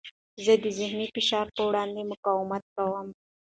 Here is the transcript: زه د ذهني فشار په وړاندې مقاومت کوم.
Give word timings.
زه 0.43 0.53
د 0.63 0.65
ذهني 0.77 1.07
فشار 1.15 1.45
په 1.55 1.61
وړاندې 1.69 2.09
مقاومت 2.11 2.63
کوم. 2.75 3.07